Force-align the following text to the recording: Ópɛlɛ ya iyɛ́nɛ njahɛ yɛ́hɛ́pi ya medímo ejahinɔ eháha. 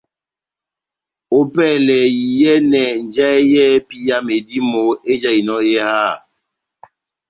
Ópɛlɛ 1.39 1.97
ya 2.05 2.09
iyɛ́nɛ 2.27 2.81
njahɛ 3.07 3.39
yɛ́hɛ́pi 3.51 3.95
ya 4.07 4.17
medímo 4.27 4.83
ejahinɔ 5.11 5.55
eháha. 5.73 6.11